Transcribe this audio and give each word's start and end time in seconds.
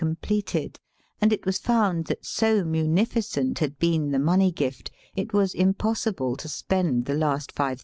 175 0.01 0.17
completed, 0.25 0.79
and 1.21 1.31
it 1.31 1.45
was 1.45 1.59
found 1.59 2.05
that, 2.07 2.25
so 2.25 2.63
muni 2.65 3.05
ficent 3.05 3.59
had 3.59 3.77
been 3.77 4.09
the 4.09 4.17
money 4.17 4.51
gift, 4.51 4.89
it 5.15 5.31
was 5.31 5.53
impos 5.53 6.11
sible 6.11 6.35
to 6.35 6.47
spend 6.47 7.05
the 7.05 7.13
last 7.13 7.53
^6000. 7.53 7.79